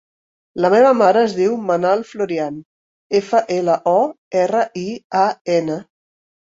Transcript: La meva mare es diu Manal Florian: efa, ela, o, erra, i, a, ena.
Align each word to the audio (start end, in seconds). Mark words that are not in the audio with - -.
La 0.63 0.69
meva 0.73 0.93
mare 1.01 1.21
es 1.27 1.35
diu 1.41 1.53
Manal 1.67 2.01
Florian: 2.13 2.59
efa, 3.23 3.45
ela, 3.61 3.79
o, 3.95 3.97
erra, 4.45 4.67
i, 4.89 4.91
a, 5.25 5.31
ena. 5.63 5.83